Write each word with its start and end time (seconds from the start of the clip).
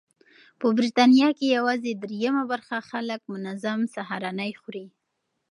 په 0.59 0.67
بریتانیا 0.77 1.29
کې 1.37 1.53
یوازې 1.57 1.91
درېیمه 2.03 2.43
برخه 2.51 2.77
خلک 2.89 3.21
منظم 3.33 3.79
سهارنۍ 3.95 4.51
خوري. 4.61 4.85